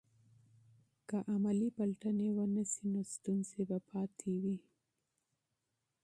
[1.07, 4.57] که عملي پلټنې ونه سي نو ستونزې به پاتې وي.